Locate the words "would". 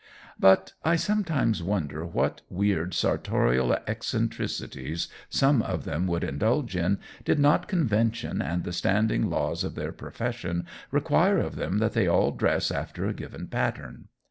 6.07-6.23